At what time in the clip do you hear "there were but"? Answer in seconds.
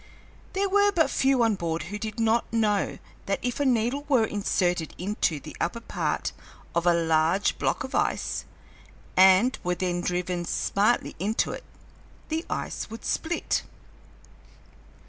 0.53-1.11